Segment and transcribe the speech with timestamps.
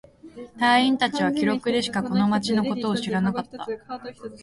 [0.57, 3.67] 隊員達は記録でしかこの町のことを知らなかった。